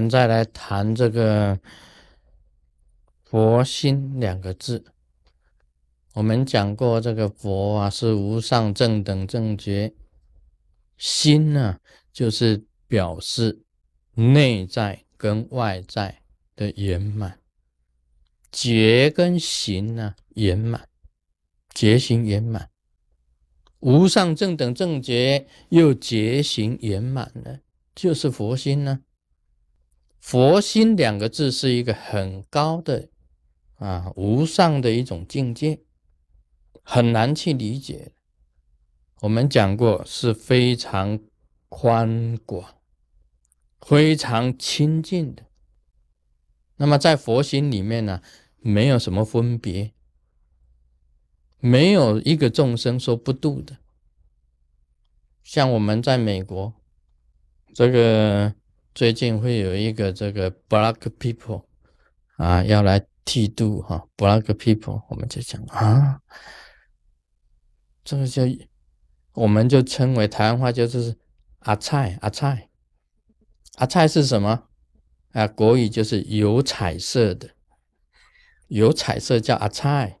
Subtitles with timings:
[0.00, 1.60] 们再来谈这个
[3.22, 4.84] “佛心”两个字。
[6.14, 9.92] 我们讲过，这个佛啊是无上正等正觉，
[10.96, 11.78] 心呢
[12.12, 13.62] 就是表示
[14.14, 16.22] 内在跟外在
[16.56, 17.38] 的圆满，
[18.50, 20.88] 觉跟行呢圆满，
[21.74, 22.70] 觉行圆满，
[23.80, 27.60] 无上正等正觉又觉行圆满了。
[27.94, 29.00] 就是佛心呢，
[30.20, 33.08] 佛心两个字是一个很高的
[33.76, 35.80] 啊无上的一种境界，
[36.82, 38.12] 很难去理解。
[39.22, 41.18] 我们讲过是非常
[41.68, 42.76] 宽广、
[43.80, 45.46] 非常亲近的。
[46.76, 48.22] 那么在佛心里面呢，
[48.58, 49.92] 没有什么分别，
[51.58, 53.78] 没有一个众生说不度的。
[55.42, 56.74] 像我们在美国。
[57.72, 58.52] 这个
[59.00, 61.64] 最近会有一个这个 Black People
[62.36, 66.20] 啊，要来剃度哈，Black People，我们就讲啊，
[68.04, 68.42] 这个就
[69.32, 71.16] 我们就称为台湾话就是
[71.60, 72.68] 阿菜阿菜，
[73.76, 74.68] 阿菜是什么
[75.30, 75.46] 啊？
[75.48, 77.52] 国语就是有彩色的，
[78.66, 80.20] 有彩色叫阿菜，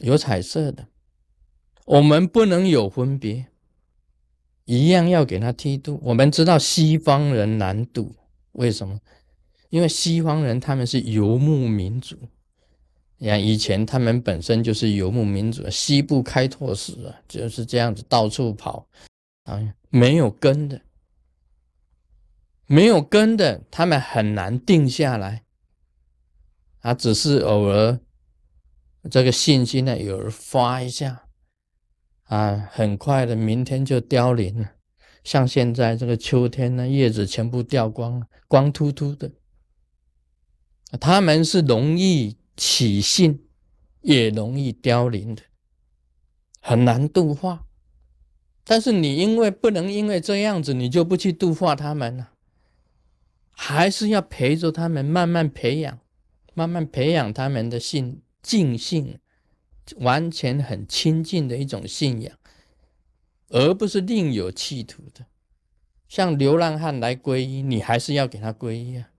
[0.00, 0.88] 有彩色的，
[1.86, 3.46] 我们不能有分别。
[4.66, 5.98] 一样要给他剃度。
[6.02, 8.14] 我们知道西方人难度，
[8.52, 9.00] 为什么？
[9.70, 12.16] 因为西方人他们是游牧民族，
[13.18, 18.86] 你看以前他们本身就是游牧民族，西部开拓史啊就是这样子到处跑
[19.42, 20.80] 啊，没有根的，
[22.66, 25.42] 没有根的，他们很难定下来，
[26.80, 27.98] 啊，只是偶尔
[29.10, 31.25] 这个信心呢，有人发一下。
[32.26, 34.72] 啊，很快的，明天就凋零了。
[35.24, 39.32] 像现在这个秋天呢，叶子全部掉光了，光秃秃的。
[41.00, 43.46] 他们是容易起信，
[44.02, 45.42] 也容易凋零的，
[46.60, 47.64] 很难度化。
[48.64, 52.30] 但是你因为不能因为这样子，你就不去度化他们了，
[53.50, 55.98] 还是要陪着他们慢慢培养，
[56.54, 59.18] 慢慢培养他们的性静性。
[59.98, 62.36] 完全很亲近的一种信仰，
[63.48, 65.26] 而不是另有企图的。
[66.08, 69.10] 像流浪汉来皈依，你还是要给他皈依啊。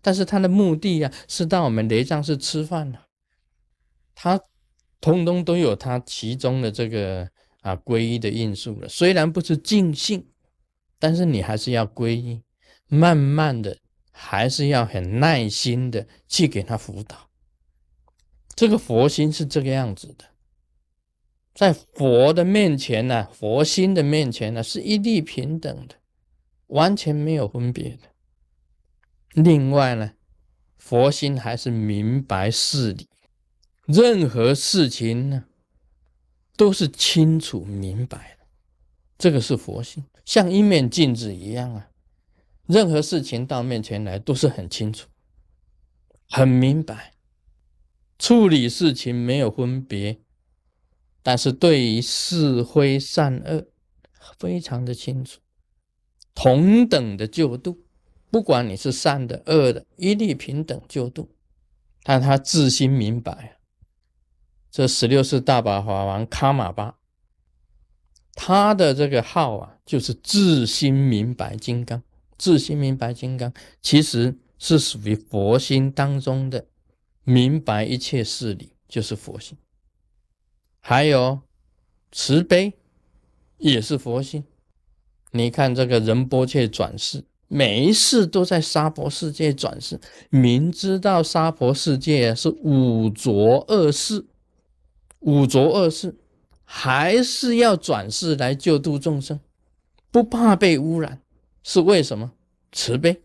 [0.00, 2.98] 但是他的目的啊，是到我们雷藏寺吃饭呢。
[4.14, 4.40] 他
[5.00, 7.28] 通通都有他其中的这个
[7.62, 8.88] 啊皈依的因素了。
[8.88, 10.26] 虽然不是尽兴，
[10.98, 12.42] 但是你还是要皈依，
[12.86, 13.78] 慢慢的，
[14.12, 17.30] 还是要很耐心的去给他辅导。
[18.56, 20.24] 这个佛心是这个样子的，
[21.54, 25.96] 在佛的面前呢，佛心的面前呢，是一律平等的，
[26.68, 29.42] 完全没有分别的。
[29.42, 30.12] 另外呢，
[30.78, 33.08] 佛心还是明白事理，
[33.86, 35.46] 任何事情呢，
[36.56, 38.46] 都是清楚明白的。
[39.18, 41.88] 这个是佛心，像一面镜子一样啊，
[42.66, 45.08] 任何事情到面前来都是很清楚、
[46.28, 47.13] 很明白。
[48.18, 50.18] 处理事情没有分别，
[51.22, 53.66] 但是对于是非善恶
[54.38, 55.40] 非常的清楚，
[56.34, 57.84] 同等的救度，
[58.30, 61.30] 不管你是善的恶的，一律平等救度。
[62.02, 63.58] 但他自心明白，
[64.70, 66.98] 这十六世大宝法王卡玛巴，
[68.34, 72.02] 他的这个号啊，就是自心明白金刚。
[72.36, 76.66] 自心明白金刚，其实是属于佛心当中的。
[77.24, 79.56] 明白一切事理就是佛性，
[80.80, 81.40] 还有
[82.12, 82.74] 慈悲
[83.58, 84.44] 也是佛性。
[85.32, 94.26] 你看这个仁波切转世，每一世都在娑婆世界转世，明知道娑婆世界是五浊恶世，
[95.20, 96.14] 五浊恶世
[96.62, 99.40] 还是要转世来救度众生，
[100.10, 101.20] 不怕被污染，
[101.62, 102.32] 是为什么？
[102.70, 103.22] 慈悲。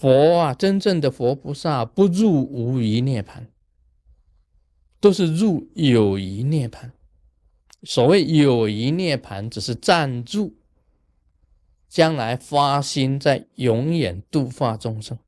[0.00, 3.50] 佛啊，真正的佛菩萨不入无余涅盘，
[4.98, 6.94] 都是入有余涅盘。
[7.82, 10.56] 所谓有余涅盘，只是暂住，
[11.86, 15.18] 将来发心在永远度化众生。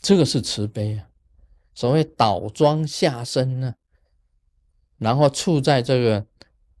[0.00, 1.10] 这个是慈悲啊。
[1.74, 3.74] 所谓倒装下身呢，
[4.96, 6.26] 然后处在这个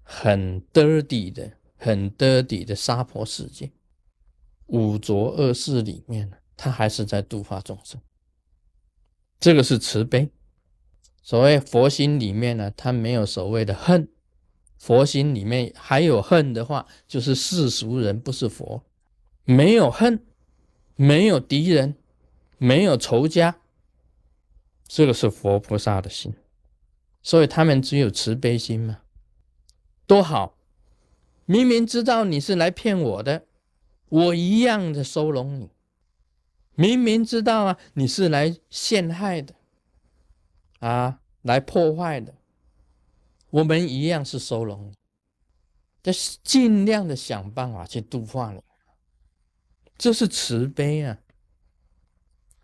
[0.02, 3.70] 很 dirty 的、很 dirty 的娑婆世界。
[4.68, 8.00] 五浊恶世里面呢，他还是在度化众生，
[9.38, 10.30] 这个是慈悲。
[11.22, 14.08] 所谓佛心里面呢，他没有所谓的恨。
[14.78, 18.84] 佛心里面还有恨的话，就是世俗人不是佛，
[19.44, 20.24] 没有恨，
[20.94, 21.96] 没有敌人，
[22.58, 23.58] 没有仇家，
[24.86, 26.32] 这个是佛菩萨的心。
[27.20, 29.00] 所以他们只有慈悲心嘛，
[30.06, 30.56] 多好！
[31.44, 33.47] 明明知道你是来骗我的，
[34.08, 35.70] 我一样的收容你。
[36.74, 39.54] 明明知道啊，你是来陷害的，
[40.78, 42.34] 啊，来破坏的，
[43.50, 44.94] 我们一样是收容你，
[46.00, 48.62] 但是尽量的想办法去度化你，
[49.96, 51.18] 这是慈悲啊。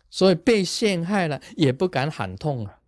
[0.09, 2.79] 所以被陷害了也不敢喊痛啊。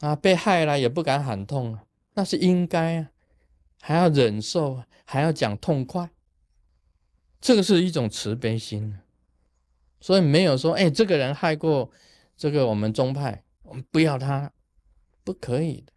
[0.00, 1.84] 啊，被害了也不敢喊痛啊，
[2.14, 3.10] 那是应该啊，
[3.80, 6.10] 还要忍受，还要讲痛快，
[7.40, 8.98] 这个是一种慈悲心，
[10.00, 11.90] 所以没有说，哎，这个人害过
[12.36, 14.52] 这个我们宗派，我们不要他，
[15.24, 15.92] 不可以的，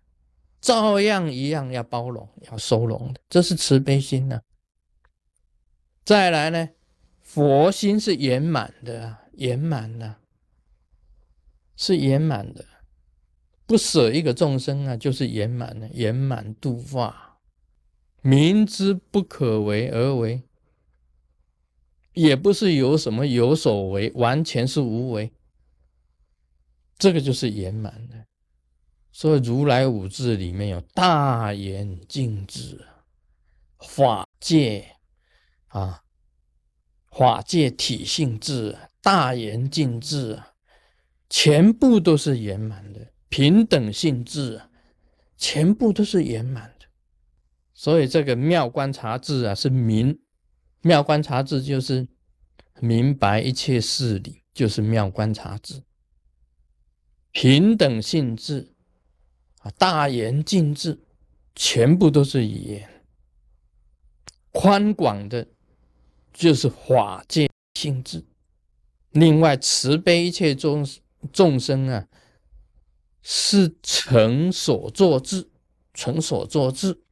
[0.60, 4.42] 照样一样要包容，要收容的，这是慈悲心呢。
[6.04, 6.70] 再来呢，
[7.22, 10.18] 佛心是圆满的，圆满的，
[11.76, 12.66] 是圆满的。
[13.66, 17.40] 不舍一个众生啊，就是圆满的，圆满度化。
[18.22, 20.44] 明知不可为而为，
[22.14, 25.32] 也不是有什么有所为，完全是无为。
[26.98, 28.26] 这个就是圆满的。
[29.12, 32.86] 所以如来五字里面有大圆净智，
[33.80, 34.96] 法界
[35.68, 36.04] 啊，
[37.12, 40.54] 法界体性智，大圆净智啊，
[41.30, 43.12] 全部都是圆满的。
[43.28, 44.62] 平等性质，
[45.38, 46.86] 全部都是圆满的，
[47.74, 50.20] 所以这个妙观察智啊是明，
[50.82, 52.08] 妙观察智就是
[52.80, 55.84] 明白一切事理，就是妙观察智。
[57.32, 58.74] 平等性质
[59.60, 61.00] 啊，大圆净智，
[61.56, 63.04] 全部都是语言。
[64.52, 65.48] 宽广的，
[66.34, 68.26] 就是法界性质。
[69.12, 70.86] 另外，慈悲一切众
[71.32, 72.08] 众生啊。
[73.24, 75.52] 是成所作智，
[75.94, 77.04] 成所作智，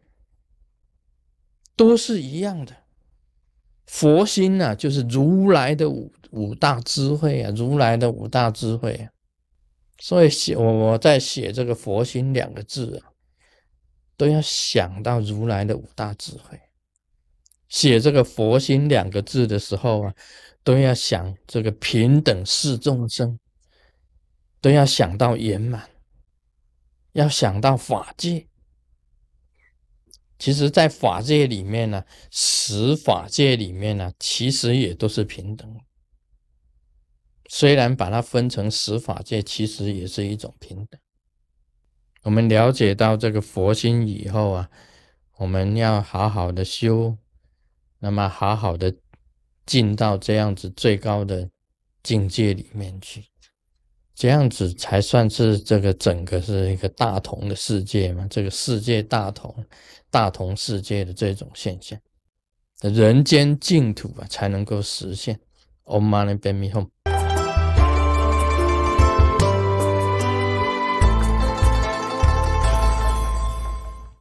[1.76, 2.79] 都是一样的。
[3.90, 9.10] 佛心呢，就是如来的五五大智慧啊，如来的五大智慧啊。
[9.98, 13.10] 所以写我我在写这个佛心两个字啊，
[14.16, 16.60] 都要想到如来的五大智慧。
[17.68, 20.14] 写这个佛心两个字的时候啊，
[20.64, 23.40] 都要想这个平等是众生，
[24.62, 25.90] 都要想到圆满。
[27.14, 28.48] 要想到法界，
[30.40, 35.78] 其实，在法界里面呢，十法界里面呢，其实也都是平等。
[37.50, 41.00] 虽然把它分成十法界，其实也是一种平等。
[42.24, 44.70] 我们了解到这个佛心以后啊，
[45.38, 47.18] 我们要好好的修，
[48.00, 48.96] 那么好好的
[49.66, 51.50] 进到这样子最高的
[52.02, 53.26] 境界里面去。
[54.20, 58.28] 这样子才算是这个整个是一个大同的世界嘛？
[58.30, 59.56] 这个世界大同、
[60.12, 61.98] 大同世界的这种现象，
[62.82, 65.40] 人间净土啊，才能够实现。
[65.86, 66.90] Om Mani p a m e Hum。